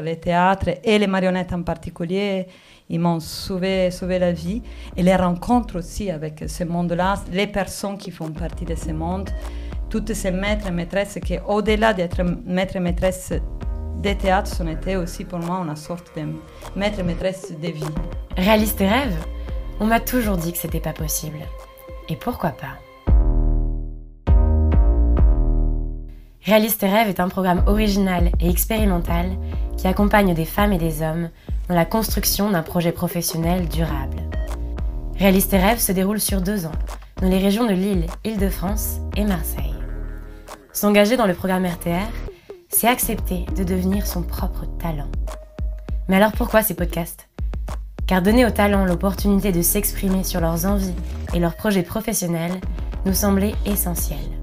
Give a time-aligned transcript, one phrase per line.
[0.00, 2.46] les théâtres et les marionnettes en particulier,
[2.88, 4.62] ils m'ont sauvé, la vie.
[4.96, 9.30] Et les rencontres aussi avec ce monde-là, les personnes qui font partie de ce monde,
[9.88, 13.32] toutes ces maîtres et maîtresses qui, au-delà d'être maîtres et maîtresses
[13.98, 16.22] des théâtres, sont été aussi pour moi une sorte de
[16.76, 17.84] maître et maîtresse de vie.
[18.36, 19.16] Réalise tes rêves
[19.78, 21.38] On m'a toujours dit que c'était pas possible.
[22.08, 22.89] Et pourquoi pas?
[26.44, 29.26] Réalise tes rêves est un programme original et expérimental
[29.76, 31.28] qui accompagne des femmes et des hommes
[31.68, 34.16] dans la construction d'un projet professionnel durable.
[35.18, 36.72] Réalise tes rêves se déroule sur deux ans
[37.20, 39.74] dans les régions de Lille, Île-de-France et Marseille.
[40.72, 42.10] S'engager dans le programme RTR,
[42.70, 45.10] c'est accepter de devenir son propre talent.
[46.08, 47.28] Mais alors pourquoi ces podcasts?
[48.06, 50.94] Car donner aux talents l'opportunité de s'exprimer sur leurs envies
[51.34, 52.60] et leurs projets professionnels
[53.04, 54.39] nous semblait essentiel.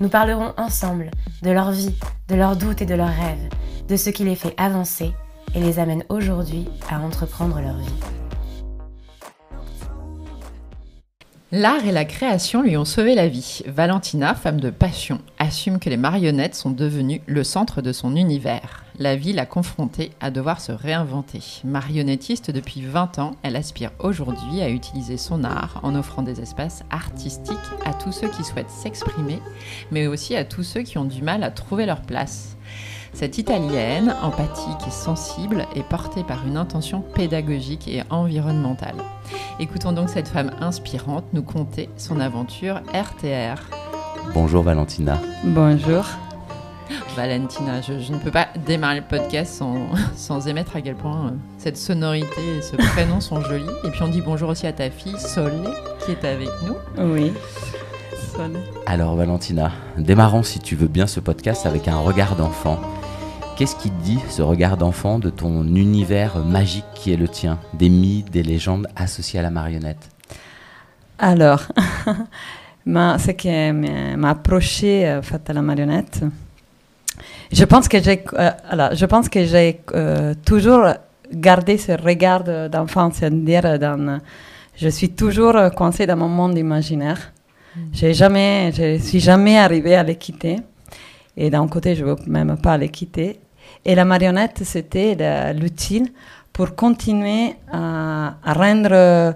[0.00, 1.10] Nous parlerons ensemble
[1.42, 1.94] de leur vie,
[2.28, 3.48] de leurs doutes et de leurs rêves,
[3.88, 5.12] de ce qui les fait avancer
[5.54, 8.00] et les amène aujourd'hui à entreprendre leur vie.
[11.52, 13.62] L'art et la création lui ont sauvé la vie.
[13.66, 18.83] Valentina, femme de passion, assume que les marionnettes sont devenues le centre de son univers.
[19.00, 21.40] La vie l'a confrontée à devoir se réinventer.
[21.64, 26.84] Marionnettiste depuis 20 ans, elle aspire aujourd'hui à utiliser son art en offrant des espaces
[26.90, 29.40] artistiques à tous ceux qui souhaitent s'exprimer,
[29.90, 32.56] mais aussi à tous ceux qui ont du mal à trouver leur place.
[33.12, 38.96] Cette italienne, empathique et sensible, est portée par une intention pédagogique et environnementale.
[39.58, 43.60] Écoutons donc cette femme inspirante nous conter son aventure RTR.
[44.34, 45.20] Bonjour Valentina.
[45.44, 46.04] Bonjour.
[47.16, 51.30] Valentina, je, ne peux pas démarrer le podcast sans, sans émettre à quel point euh,
[51.58, 53.64] cette sonorité et ce prénom sont jolis.
[53.84, 55.68] Et puis on dit bonjour aussi à ta fille Solé
[56.04, 56.76] qui est avec nous.
[56.98, 57.32] Oui.
[58.86, 62.80] Alors Valentina, démarrons si tu veux bien ce podcast avec un regard d'enfant.
[63.56, 67.88] Qu'est-ce qui dit, ce regard d'enfant, de ton univers magique qui est le tien, des
[67.88, 70.08] mythes, des légendes associées à la marionnette?
[71.20, 71.62] Alors,
[72.86, 73.48] ce qui
[74.16, 76.24] m'a approché euh, à la marionnette,
[77.52, 78.50] je pense que j'ai, euh,
[78.92, 80.86] je pense que j'ai euh, toujours
[81.32, 84.20] gardé ce regard d'enfant, c'est-à-dire dans,
[84.76, 87.32] je suis toujours coincée dans mon monde imaginaire.
[87.76, 87.80] Mm.
[87.92, 90.56] J'ai jamais, je suis jamais arrivée à les quitter.
[91.36, 93.40] Et d'un côté, je ne veux même pas les quitter.
[93.84, 95.16] Et la marionnette, c'était
[95.52, 96.08] l'utile
[96.52, 99.34] pour continuer à, rendre,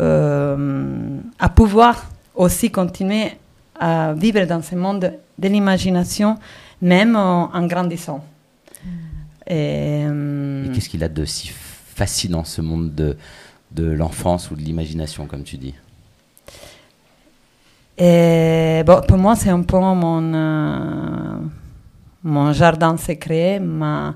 [0.00, 3.32] euh, à pouvoir aussi continuer
[3.80, 6.36] à vivre dans ce monde de l'imagination,
[6.80, 8.24] même en, grandissant.
[8.84, 8.88] Hmm.
[9.46, 13.16] Et, euh, qu'est-ce qu'il a de si fascinant, ce monde de,
[13.72, 15.74] de l'enfance ou de l'imagination, comme tu dis?
[17.96, 20.34] Et, bon, Pour moi, c'est un peu mon...
[20.34, 21.38] Euh,
[22.22, 24.14] mon jardin secret, ma,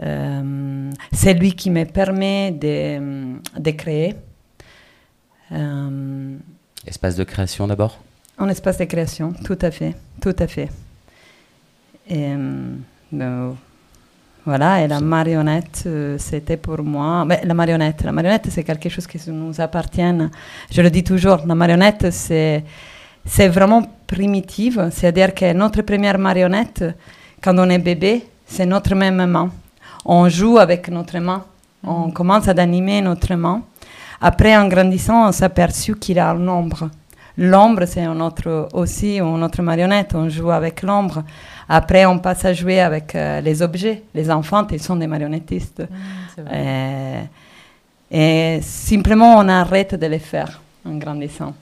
[0.00, 4.16] euh, c'est lui qui me permet de, de créer.
[5.52, 6.36] Euh,
[6.86, 7.98] espace de création d'abord?
[8.38, 10.68] Un espace de création, tout à fait, tout à fait.
[12.08, 12.34] Et,
[13.14, 13.50] euh,
[14.44, 15.88] voilà, et la marionnette,
[16.18, 17.24] c'était pour moi.
[17.24, 20.02] Mais la marionnette, la marionnette, c'est quelque chose qui nous appartient.
[20.70, 22.62] Je le dis toujours, la marionnette, c'est,
[23.24, 24.90] c'est vraiment primitive.
[24.92, 26.84] C'est-à-dire que notre première marionnette,
[27.42, 29.50] quand on est bébé, c'est notre même main.
[30.04, 31.44] On joue avec notre main.
[31.82, 32.12] On mm.
[32.12, 33.62] commence à animer notre main.
[34.20, 36.90] Après, en grandissant, on s'est aperçu qu'il a l'ombre.
[37.36, 40.14] L'ombre, c'est notre, aussi notre marionnette.
[40.14, 41.24] On joue avec l'ombre.
[41.68, 44.02] Après, on passe à jouer avec euh, les objets.
[44.14, 45.82] Les enfants, ils sont des marionnettistes.
[46.38, 46.54] Mm,
[48.10, 51.54] et, et simplement, on arrête de les faire en grandissant.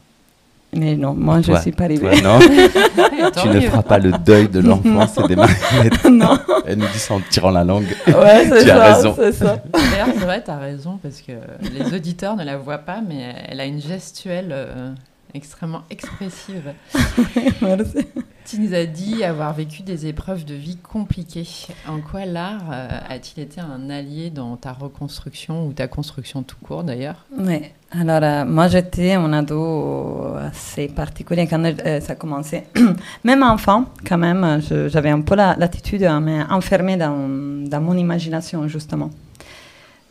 [0.74, 2.22] Mais non, moi je ne suis pas arrivée.
[2.22, 2.38] non.
[3.42, 6.04] tu ne feras pas le deuil de l'enfance et des marionnettes.
[6.10, 6.38] non.
[6.66, 7.94] Elle nous dit ça en tirant la langue.
[8.06, 8.82] Ouais, c'est ça.
[8.82, 9.14] As raison.
[9.14, 9.62] Ça.
[9.70, 11.32] D'ailleurs, c'est vrai, tu as raison, parce que
[11.74, 14.92] les auditeurs ne la voient pas, mais elle a une gestuelle euh,
[15.34, 16.72] extrêmement expressive.
[17.62, 18.06] Merci.
[18.44, 21.46] Tu nous as dit avoir vécu des épreuves de vie compliquées.
[21.88, 26.56] En quoi l'art euh, a-t-il été un allié dans ta reconstruction ou ta construction tout
[26.62, 27.26] court d'ailleurs?
[27.38, 27.62] Oui,
[27.92, 32.64] alors euh, moi j'étais un ado assez particulier quand euh, ça a commencé.
[33.24, 39.10] même enfant, quand même, j'avais un peu l'attitude à m'enfermer dans, dans, mon imagination justement.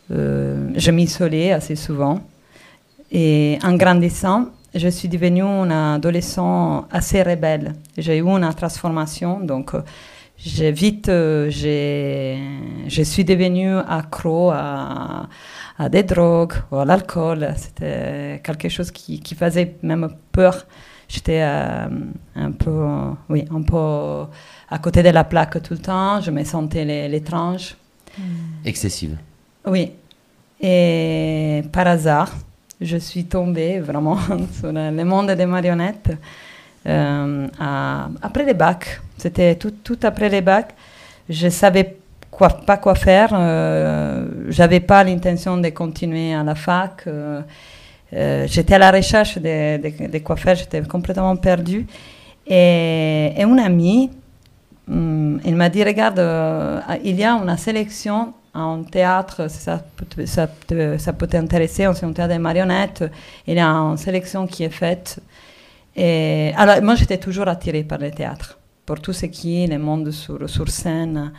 [0.09, 2.21] je m'isolais assez souvent.
[3.11, 7.73] Et en grandissant, je suis devenue une adolescente assez rebelle.
[7.97, 9.81] J'ai eu une transformation, donc euh,
[10.37, 15.27] j'ai vite, euh, je suis devenue accro à,
[15.77, 17.53] à, des drogues ou à l'alcool.
[17.57, 20.65] C'était quelque chose qui, qui, faisait même peur.
[21.07, 21.87] J'étais euh,
[22.35, 22.87] un peu,
[23.29, 24.25] oui, un peu
[24.69, 26.21] à côté de la plaque tout le temps.
[26.21, 27.75] Je me sentais l'étrange.
[28.63, 29.17] Excessive.
[29.65, 29.91] Oui.
[30.61, 32.31] Et par hasard,
[32.81, 34.17] je suis tombée vraiment
[34.59, 36.11] sur le monde des marionnettes
[36.87, 37.47] euh,
[38.21, 38.99] après les bacs.
[39.17, 40.73] C'était tout, après les bacs.
[41.29, 41.97] Je savais
[42.31, 43.29] quoi, pas quoi faire.
[43.33, 47.03] Euh, J'avais pas l'intention de continuer à la fac.
[47.05, 47.41] Euh,
[48.13, 50.55] euh, j'étais à la recherche de, quoi faire.
[50.55, 51.85] J'étais complètement perdue.
[52.47, 54.09] Et, et une amie,
[54.89, 56.19] hum, il m'a dit, regarde,
[57.03, 59.81] il y a une sélection en théâtre, ça,
[60.25, 60.47] ça,
[60.97, 63.05] ça peut t'intéresser, c'est un théâtre des marionnettes,
[63.47, 65.19] il y a une sélection qui est faite.
[65.95, 69.77] Et, alors, moi, j'étais toujours attirée par le théâtre, pour tout ce qui est le
[69.77, 71.31] monde sur, sur scène.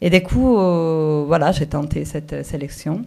[0.00, 3.04] Et du coup, euh, voilà, j'ai tenté cette sélection.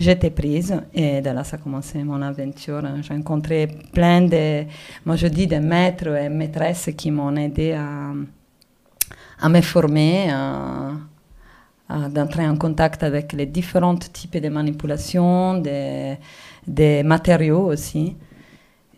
[0.00, 2.82] J'étais prise et de là, ça a commencé mon aventure.
[3.02, 4.64] J'ai rencontré plein de,
[5.04, 8.12] moi je dis, de maîtres et maîtresses qui m'ont aidé à,
[9.40, 10.30] à me former,
[11.88, 16.16] d'entrer en contact avec les différents types de manipulations, des,
[16.66, 18.16] des matériaux aussi.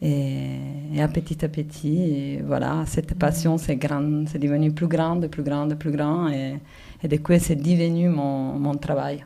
[0.03, 0.57] Et,
[0.99, 3.79] à petit à petit, voilà, cette passion c'est
[4.27, 6.59] c'est devenu plus grande, plus grande, plus grand, et,
[7.03, 9.25] et du coup c'est devenu mon, mon travail.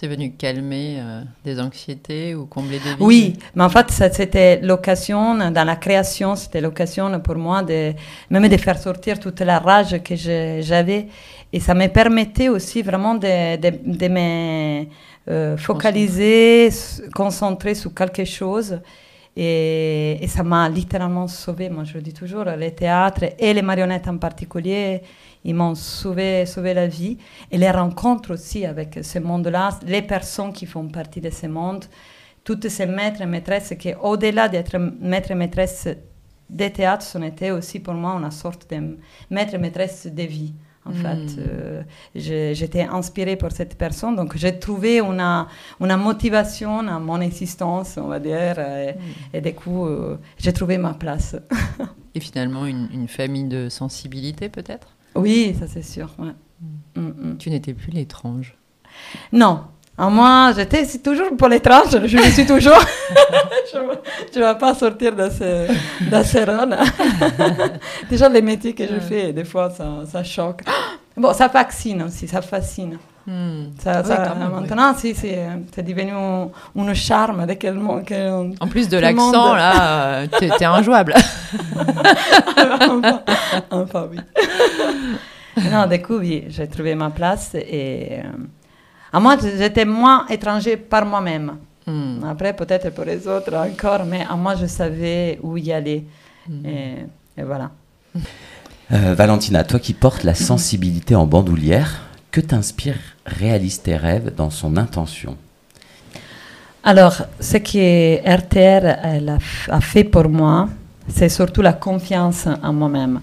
[0.00, 4.58] C'est venu calmer euh, des anxiétés ou combler des vides Oui, mais en fait, c'était
[4.62, 7.92] l'occasion, dans la création, c'était l'occasion pour moi de
[8.30, 11.08] même de faire sortir toute la rage que j'avais
[11.52, 14.86] et ça me permettait aussi vraiment de, de, me
[15.28, 16.70] euh, focaliser,
[17.14, 18.80] concentrer sur quelque chose.
[19.36, 21.68] Et, et ça m'a littéralement sauvé.
[21.68, 25.02] Moi, je le dis toujours, les théâtres et les marionnettes en particulier,
[25.44, 27.18] ils m'ont sauvé, sauvé la vie.
[27.50, 31.84] Et les rencontres aussi avec ce monde-là, les personnes qui font partie de ce monde,
[32.44, 35.88] toutes ces maîtres et maîtresses qui, au-delà d'être maîtres et maîtresses
[36.48, 38.98] des théâtres, sont été aussi pour moi une sorte de
[39.30, 40.52] maîtres et maîtresses de vie.
[40.86, 41.36] En fait, hmm.
[41.38, 41.82] euh,
[42.14, 48.08] j'étais inspirée par cette personne, donc j'ai trouvé une, une motivation à mon existence, on
[48.08, 48.96] va dire, et,
[49.34, 49.40] hmm.
[49.40, 51.36] du coup, euh, j'ai trouvé ma place.
[52.14, 54.96] et finalement, une, une famille de sensibilité, peut-être?
[55.14, 56.10] Oui, ça c'est sûr.
[56.18, 56.32] Ouais.
[56.94, 57.36] Hmm.
[57.38, 58.54] Tu n'étais plus l'étrange
[59.32, 59.64] Non,
[60.08, 62.82] moi, j'étais toujours pour l'étrange, je le suis toujours.
[63.72, 66.76] je ne vais pas sortir de ce, de ce rôle.
[68.10, 70.62] Déjà, les métiers que je fais, des fois, ça, ça choque.
[71.16, 72.96] Bon, ça fascine aussi, ça fascine.
[73.26, 73.72] Hmm.
[73.78, 77.58] Ça, ça, maintenant, si, c'est devenu un, charme dès
[78.60, 81.14] En plus de l'accent, là, t'es es injouable.
[82.80, 83.22] enfin,
[83.70, 84.18] enfin, oui.
[85.70, 88.20] non, du coup, oui, j'ai trouvé ma place et...
[88.24, 88.44] Euh,
[89.12, 91.56] à moi, j'étais moins étranger par moi-même.
[91.86, 92.22] Hmm.
[92.24, 96.04] Après, peut-être pour les autres encore, mais à moi, je savais où y aller.
[96.48, 96.66] Hmm.
[96.66, 97.70] Et, voilà.
[98.92, 102.96] Euh, Valentina, toi qui portes la sensibilité en bandoulière, que t'inspire
[103.26, 105.36] Réalise tes rêves dans son intention?
[106.82, 109.36] Alors, ce que RTR
[109.68, 110.68] a, fait pour moi,
[111.08, 113.20] c'est surtout la confiance en moi-même.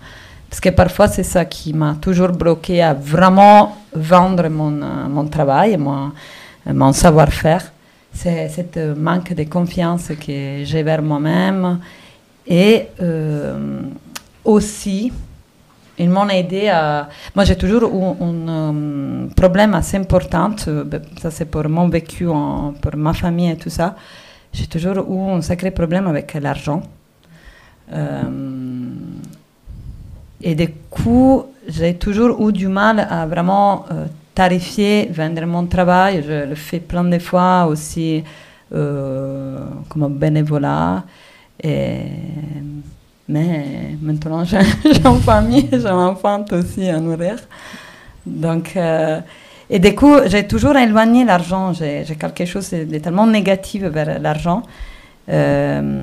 [0.50, 5.26] Parce que parfois, c'est ça qui m'a toujours bloqué à vraiment vendre mon, euh, mon
[5.28, 6.12] travail, mon,
[6.66, 7.72] mon savoir-faire.
[8.14, 11.80] C'est cette manque de confiance que j'ai vers moi-même.
[12.48, 13.82] Et euh,
[14.46, 15.12] aussi,
[16.00, 17.10] ils m'ont aidé à...
[17.36, 20.52] Moi, j'ai toujours eu un, euh, problème assez important.
[20.86, 23.96] Ben, ça, c'est pour mon vécu, pour ma famille et tout ça.
[24.54, 26.82] J'ai toujours eu un sacré problème avec l'argent.
[30.42, 36.24] Et du coup, j'ai toujours eu du mal à vraiment euh, tarifier, vendre mon travail.
[36.28, 38.24] Je le fais plein de fois aussi
[38.74, 41.04] euh, comme bénévolat.
[41.64, 42.02] Et,
[43.28, 44.58] mais maintenant, j'ai
[45.06, 47.36] une famille, j'ai un enfant aussi à nourrir.
[48.26, 49.20] Donc, euh,
[49.70, 51.74] et du coup, j'ai toujours éloigné l'argent.
[51.74, 54.64] J'ai quelque chose de tellement négatif vers l'argent.
[55.30, 56.02] Euh,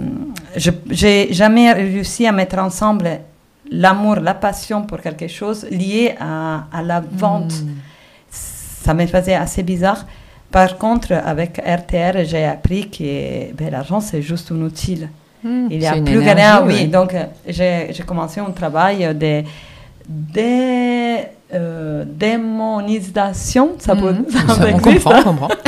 [0.54, 3.20] je n'ai jamais réussi à mettre ensemble
[3.70, 7.54] l'amour, la passion pour quelque chose lié à, la vente.
[7.54, 7.76] Hmm.
[8.30, 10.04] Ça me faisait assez bizarre.
[10.50, 15.06] Par contre, avec RTR, j'ai appris que ben, l'argent, c'est juste un outil.
[15.44, 16.86] Il y a plus rien, oui.
[16.86, 17.14] Donc,
[17.46, 19.42] j'ai commencé un travail de,
[20.08, 21.24] de
[21.54, 24.24] euh, démonisation, ça, peut, hmm.
[24.30, 25.48] ça, ça on comprend, on comprend.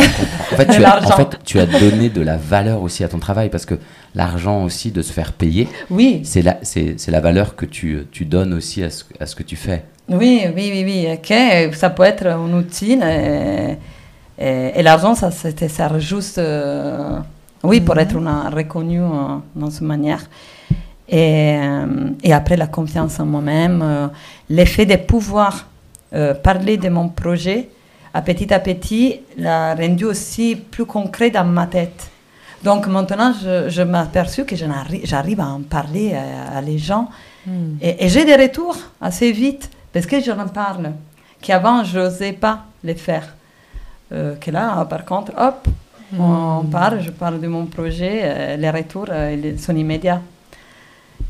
[0.53, 3.19] en, fait, tu as, en fait, tu as donné de la valeur aussi à ton
[3.19, 3.75] travail parce que
[4.15, 6.23] l'argent aussi de se faire payer, oui.
[6.25, 9.45] c'est la, c'est, la valeur que tu, tu donnes aussi à ce, à ce, que
[9.45, 9.85] tu fais.
[10.09, 11.09] Oui, oui, oui, oui.
[11.13, 11.71] Okay.
[11.73, 12.99] Ça peut être un outil
[14.39, 17.19] et, et, l'argent, ça, ça sert juste, euh,
[17.67, 20.25] oui, pour être une, reconnu euh, dans cette manière.
[21.09, 24.11] Et, euh, et, après, la confiance en moi-même,
[24.49, 25.67] l'effet de pouvoir
[26.43, 27.69] parler de mon projet
[28.15, 32.11] à petit à petit, l'a rendu aussi plus concret dans ma tête.
[32.65, 37.11] Donc maintenant, je, je m'aperçus que j'arrive à en parler à, les gens.
[37.47, 37.77] Hmm.
[37.83, 40.93] Et, j'ai des retours assez vite parce que je en parle,
[41.43, 43.35] qu'avant, je n'osais pas les faire.
[44.13, 45.67] Euh, que là, par contre, hop,
[46.19, 46.71] on hmm.
[46.71, 50.23] parle, je parle de mon projet, euh, les retours euh, sont immédiats.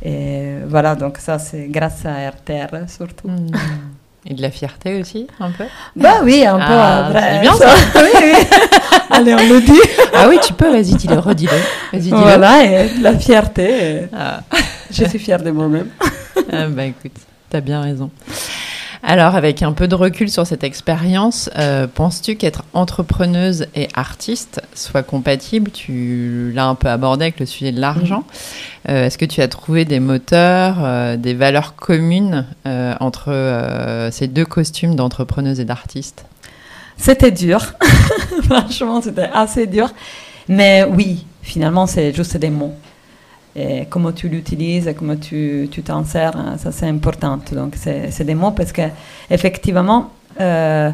[0.04, 3.28] Et voilà, donc ça, c'est grâce à RTR surtout.
[3.28, 3.50] Hmm.
[4.28, 5.64] Et de la fierté aussi, un peu?
[5.94, 6.64] Bah oui, un peu.
[6.66, 7.68] Ah, c'est bien ça.
[7.94, 8.58] oui, oui.
[9.10, 9.80] Allez, on le dit.
[10.14, 11.96] ah oui, tu peux, vas-y, dis-le, redis-le.
[11.96, 14.08] Vas-y, Voilà, et de la fierté.
[14.12, 14.40] Ah.
[14.90, 15.90] Je suis fière de moi-même.
[16.52, 17.16] ah bah écoute,
[17.48, 18.10] t'as bien raison.
[19.08, 24.60] Alors, avec un peu de recul sur cette expérience, euh, penses-tu qu'être entrepreneuse et artiste
[24.74, 25.70] soit compatible?
[25.70, 28.24] Tu l'as un peu abordé avec le sujet de l'argent.
[28.24, 28.90] Mm.
[28.90, 32.46] Euh, est-ce que tu as trouvé des moteurs, euh, des valeurs communes
[32.98, 36.24] entre ces deux costumes d'entrepreneuse et d'artiste?
[36.96, 37.74] C'était dur.
[38.42, 39.88] Franchement, c'était assez dur.
[40.48, 42.74] Mais oui, finalement, c'est juste des mots
[43.56, 47.38] et comment tu l'utilises, comment tu t'en sers, hein, ça c'est important.
[47.52, 48.82] Donc c'est des mots parce que
[49.30, 50.10] effectivement,
[50.40, 50.90] euh,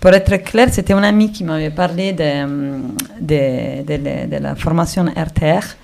[0.00, 2.80] pour être clair, c'était un ami qui m'avait parlé de,
[3.20, 5.76] de, de, de, la formation RTR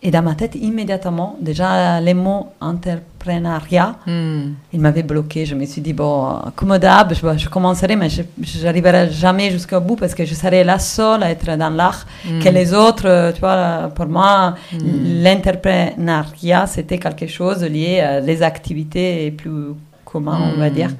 [0.00, 4.52] et dans ma tête, immédiatement, déjà les mots entrepreneuriat, hmm.
[4.72, 5.44] il m'avait bloqué.
[5.44, 9.96] Je me suis dit, bon, comme d'hab, je, commencerai, mais je n'arriverai jamais jusqu'au bout
[9.96, 12.38] parce que je serai la seule à être dans l'art, hmm.
[12.38, 15.24] que les autres, tu vois, pour moi, hmm.
[15.24, 19.74] l'entrepreneuriat, c'était quelque chose lié à les activités plus
[20.04, 20.90] communes, on va dire.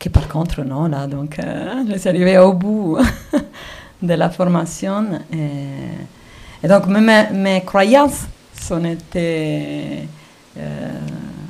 [0.00, 2.98] Que par contre, non, là, donc, euh, je suis arrivée au bout
[4.02, 5.04] de la formation.
[5.32, 5.68] Et,
[6.64, 8.26] et donc, mes, mes croyances
[8.58, 10.08] sont été.
[10.58, 10.88] Euh,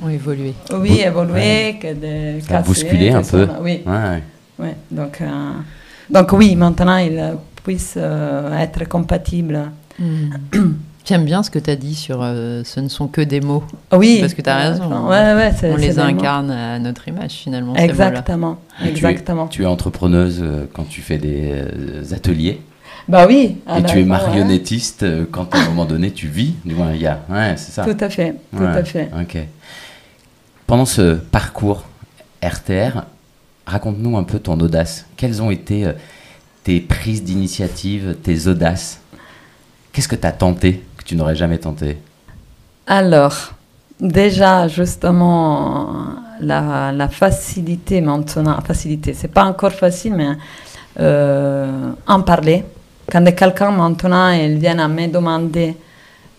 [0.03, 0.53] ont évolué.
[0.73, 3.47] Oui, évolué, que de Ça bousculé un peu.
[3.61, 3.81] oui.
[3.85, 4.21] Ouais.
[4.59, 4.75] ouais.
[4.91, 5.51] Donc, euh,
[6.09, 9.71] donc, oui, maintenant, il puisse euh, être compatible.
[9.97, 10.31] Hmm.
[11.05, 13.63] J'aime bien ce que tu as dit sur ce ne sont que des mots.
[13.93, 14.17] Oui.
[14.19, 15.07] Parce que tu as raison.
[15.07, 17.75] Ouais, ouais, on les incarne à notre image finalement.
[17.75, 18.57] Exactement.
[18.83, 19.47] Exactement.
[19.47, 20.43] Tu es, tu es, entrepreneuse
[20.73, 22.59] quand tu fais des ateliers
[23.07, 23.57] bah oui.
[23.77, 26.55] et tu es marionnettiste euh, quand à un moment donné tu vis.
[26.65, 27.83] il y a, ouais, c'est ça.
[27.83, 29.09] Tout à fait, tout à fait.
[29.19, 29.37] Ok.
[30.65, 31.83] Pendant ce parcours
[32.43, 33.03] RTR,
[33.67, 35.05] raconte-nous un peu ton audace.
[35.17, 35.93] Quelles ont été euh,
[36.63, 38.99] tes prises d'initiative, tes audaces?
[39.93, 41.97] Qu'est-ce que tu as tenté que tu n'aurais jamais tenté?
[42.87, 43.53] Alors,
[43.99, 46.05] déjà, justement,
[46.39, 50.29] la, la facilité maintenant, facilité, c'est pas encore facile, mais
[50.99, 52.63] euh, en parler
[53.11, 55.75] quand quelqu'un maintenant il vient à me demander,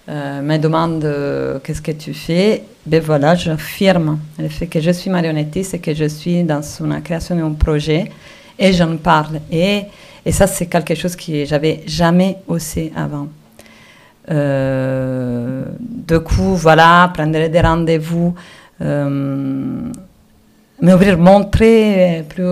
[0.09, 4.91] euh, me demande euh, qu'est-ce que tu fais, ben voilà, j'affirme le fait que je
[4.93, 8.11] suis marionnettiste et que je suis dans une création d'un projet
[8.59, 9.41] et j'en parle.
[9.51, 9.83] Et,
[10.25, 13.29] et ça, c'est quelque chose que j'avais jamais osé avant.
[14.31, 18.35] Euh, du coup, voilà, prendre des rendez-vous,
[18.81, 19.91] euh,
[20.81, 22.45] m'ouvrir, montrer plus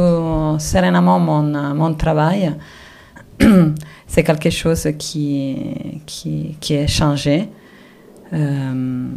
[0.58, 2.52] sereinement mon, mon travail.
[4.14, 5.56] c'est quelque chose qui,
[6.06, 7.48] qui, qui est changé.
[8.32, 9.08] Euh,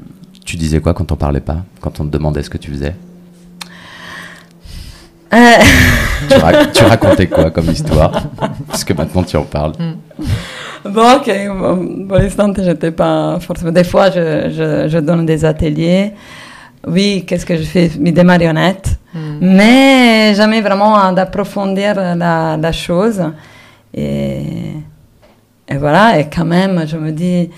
[0.44, 2.96] tu disais quoi quand on parlait pas Quand on te demandait ce que tu faisais?
[5.34, 5.38] Euh.
[6.74, 8.24] tu, racontais quoi comme histoire?
[8.70, 9.74] Puisque maintenant tu en parles.
[9.78, 10.90] Hmm.
[10.90, 12.08] Bon, ok.
[12.08, 13.72] pour l'instant, je n'étais pas forcément.
[13.72, 16.14] Des fois, je, je, donne des ateliers.
[16.88, 17.90] Oui, qu'est-ce que je fais?
[17.90, 18.98] Des marionnettes.
[19.14, 19.38] Hmm.
[19.42, 23.22] Mais jamais vraiment d'approfondir la, la chose.
[23.98, 24.74] Et,
[25.76, 27.50] voilà, et quand même, je me dis,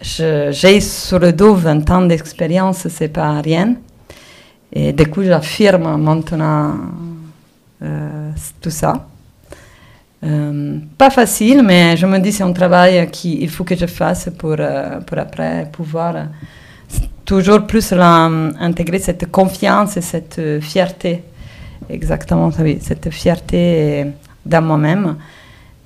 [0.00, 3.76] j'ai sur le dos 20 ans d'expérience, c'est pas rien.
[4.72, 6.74] Et du coup, j'affirme maintenant
[7.82, 8.30] euh,
[8.60, 9.06] tout ça.
[10.24, 14.30] Euh, pas facile, mais je me dis c'est un travail qu'il faut que je fasse
[14.38, 16.14] pour, euh, pour après pouvoir
[17.24, 21.24] toujours plus intégrer cette confiance et cette fierté.
[21.90, 24.06] Exactement, oui, cette fierté
[24.46, 25.16] dans moi-même.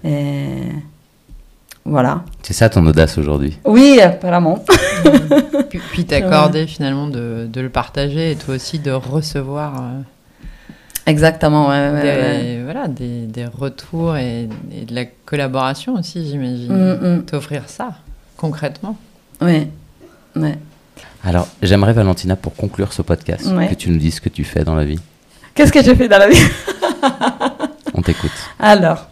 [0.06, 0.72] Et
[1.84, 2.24] voilà.
[2.42, 3.58] C'est ça ton audace aujourd'hui?
[3.64, 4.64] Oui, apparemment.
[5.70, 9.76] puis, puis t'accorder finalement de, de, le partager et toi aussi de recevoir.
[9.76, 10.00] Euh,
[11.06, 14.48] Exactement, ouais, des, Voilà, des, des retours et,
[14.88, 16.72] de la collaboration aussi, j'imagine.
[16.72, 17.24] Mm, mm.
[17.26, 17.94] T'offrir ça,
[18.36, 18.98] concrètement.
[19.40, 19.68] Oui,
[20.34, 20.58] ouais.
[21.24, 24.64] Alors, j'aimerais, Valentina, pour conclure ce podcast, que tu nous dises ce que tu fais
[24.64, 24.98] dans la vie.
[25.54, 26.42] Qu'est-ce que je fais dans la vie?
[27.94, 28.32] On t'écoute.
[28.58, 29.08] Alors,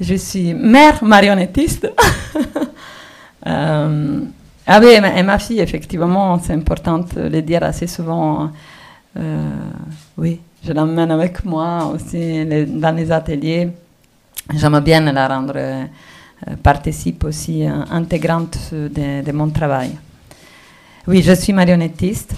[0.00, 1.90] je suis mère marionnettiste.
[3.46, 4.20] euh,
[4.68, 8.50] ah oui, et ma fille, effectivement, c'est important de le dire assez souvent.
[9.16, 9.50] Euh,
[10.18, 13.68] oui, je l'emmène avec moi aussi dans les ateliers.
[14.54, 15.84] J'aime bien la rendre euh,
[16.62, 19.90] participe aussi euh, intégrante de, de, mon travail.
[21.06, 22.34] Oui, je suis marionnettiste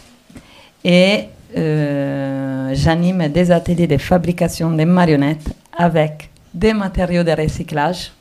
[0.85, 1.25] et
[1.55, 8.13] j'anime des ateliers de fabrication de marionnettes avec des matériaux de recyclage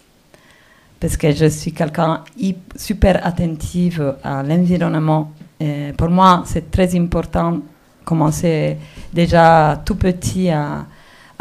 [1.00, 2.24] parce que je suis quelqu'un
[2.76, 5.32] super attentive à l'environnement.
[5.98, 7.60] Pour moi, c'est très important
[8.08, 8.78] commencer
[9.14, 10.86] déjà tout petit à,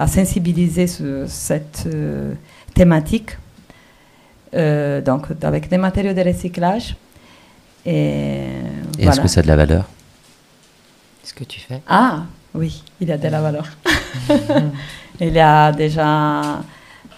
[0.06, 2.34] sensibiliser sur cette euh,
[2.74, 3.30] thématique.
[4.52, 6.96] Euh, donc, avec des matériaux de recyclage.
[7.86, 8.48] Et,
[8.98, 9.84] est-ce que ça a de la valeur?
[11.22, 12.24] Ce que tu fais Ah,
[12.54, 13.66] oui, il y a de la valeur.
[15.20, 16.62] il y a déjà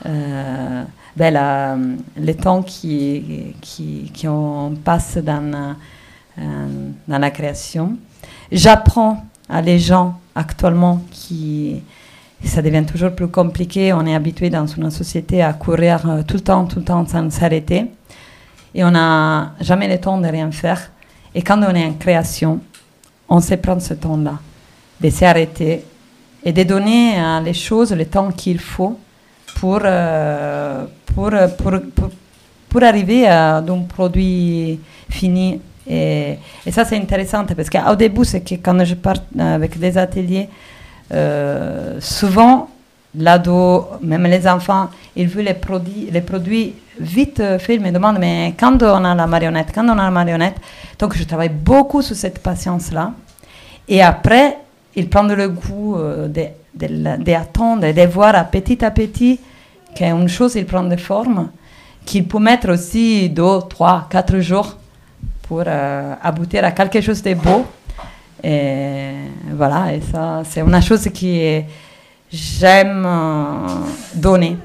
[0.07, 0.85] euh,
[1.17, 5.75] ben le temps qui, qui, qui on passe dans,
[6.37, 7.97] dans la création.
[8.53, 11.83] J'apprends à les gens actuellement qui
[12.45, 13.93] ça devient toujours plus compliqué.
[13.93, 17.07] On est habitué dans une société à courir euh, tout le temps, tout le temps
[17.07, 17.87] sans s'arrêter.
[18.75, 20.91] Et on n'a jamais le temps de rien faire.
[21.35, 22.61] Et quand on est en création,
[23.29, 24.39] on sait prendre ce temps-là,
[25.01, 25.85] de s'arrêter
[26.45, 28.99] et de donner à les choses le temps qu'il faut
[29.59, 30.85] pour, euh,
[31.15, 32.11] pour, pour, pour,
[32.69, 36.37] pour, arriver à un produit fini et,
[36.71, 40.49] ça, c'est intéressant parce qu'au début, c'est que quand je pars avec des ateliers,
[41.13, 42.69] euh, souvent,
[43.15, 47.77] l'ado, même les enfants, ils veulent les produits, les produits vite faits.
[47.77, 50.57] Ils me demandent, mais quand on a la marionnette, quand on a la marionnette,
[50.99, 53.13] donc je travaille beaucoup sur cette patience-là.
[53.89, 54.59] Et après,
[54.95, 56.29] ils prennent le goût euh,
[56.79, 59.41] d'attendre, de, de, voir à petit à petit
[59.95, 61.51] qu'une chose, il prend des formes,
[62.05, 64.77] qu'il peut mettre aussi deux, trois, quatre jours
[65.43, 67.67] pour euh, aboutir à quelque chose de beau.
[68.43, 69.13] Et
[69.53, 71.63] voilà, et ça, c'est une chose que
[72.31, 73.67] j'aime euh,
[74.15, 74.57] donner.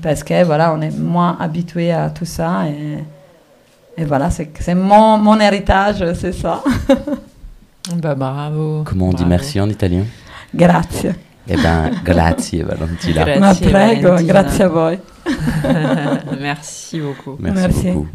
[0.00, 2.64] Parce que voilà, on est moins habitué à tout ça.
[2.68, 3.04] Et,
[4.00, 6.62] et voilà, c'est, c'est mon, mon héritage, c'est ça.
[7.96, 8.82] bah, bravo.
[8.86, 10.04] Comment on dit merci en italien?
[10.50, 11.18] Grazie.
[11.46, 13.24] Eh ben, grazie Valentina.
[13.24, 14.32] Grazie, Ma prego, Valentina.
[14.32, 14.98] grazie a voi.
[16.38, 17.38] merci beaucoup.
[17.38, 17.90] Merci, merci.
[17.90, 18.08] beaucoup.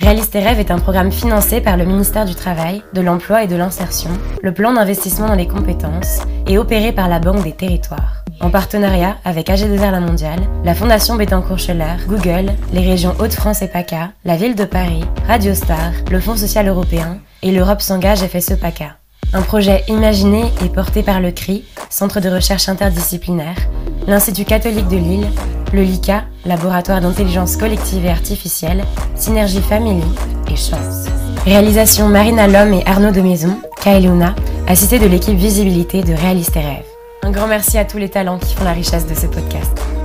[0.00, 3.46] Réaliste tes rêves est un programme financé par le ministère du Travail, de l'Emploi et
[3.46, 4.10] de l'Insertion,
[4.42, 8.17] le plan d'investissement dans les compétences et opéré par la Banque des Territoires.
[8.40, 14.10] En partenariat avec AG2R La Mondiale, la Fondation Bettencourt-Scheller, Google, les régions Hauts-de-France et PACA,
[14.24, 18.96] la Ville de Paris, Radio Star, le Fonds social européen et l'Europe s'engage FSE PACA.
[19.32, 23.56] Un projet imaginé et porté par le CRI, Centre de recherche interdisciplinaire,
[24.06, 25.26] l'Institut catholique de Lille,
[25.72, 28.84] le LICA, Laboratoire d'intelligence collective et artificielle,
[29.16, 30.06] Synergie Family
[30.50, 31.08] et Chance.
[31.44, 34.34] Réalisation Marina Lhomme et Arnaud de Maison, Kaeluna,
[34.66, 36.97] assisté de l'équipe Visibilité de Réaliste et Rêve.
[37.28, 39.97] Un grand merci à tous les talents qui font la richesse de ce podcast.